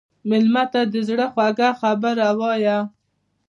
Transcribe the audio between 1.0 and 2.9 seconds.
زړه خوږه خبره وایه.